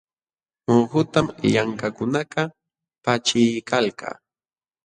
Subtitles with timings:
[0.71, 2.49] Muhutam llamkaqkunakaq
[3.03, 4.09] paćhiykalka.